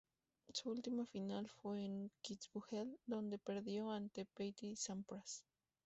Su 0.51 0.71
última 0.71 1.05
final 1.05 1.47
fue 1.47 1.85
en 1.85 2.11
Kitzbühel, 2.23 2.97
donde 3.05 3.37
perdió 3.37 3.91
ante 3.91 4.25
Pete 4.25 4.75
Sampras. 4.75 5.45